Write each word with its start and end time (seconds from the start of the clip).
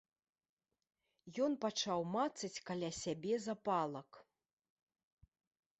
Ён 1.47 1.51
пачаў 1.65 1.99
мацаць 2.15 2.63
каля 2.71 2.91
сябе 3.03 3.33
запалак. 3.47 4.09